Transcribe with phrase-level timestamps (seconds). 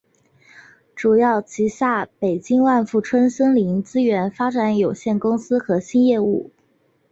[0.95, 6.49] 主要旗下北京万富春森林资源发展有限公司核心业务。